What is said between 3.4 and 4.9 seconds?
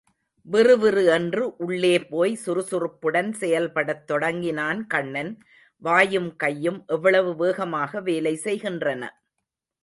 செயல்படத் தொடங்கினான்